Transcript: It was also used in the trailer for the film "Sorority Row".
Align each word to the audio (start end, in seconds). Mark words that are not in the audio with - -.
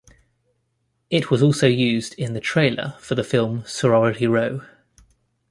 It 1.11 1.29
was 1.29 1.43
also 1.43 1.67
used 1.67 2.15
in 2.15 2.33
the 2.33 2.39
trailer 2.39 2.95
for 3.01 3.13
the 3.13 3.23
film 3.23 3.63
"Sorority 3.67 4.25
Row". 4.25 4.61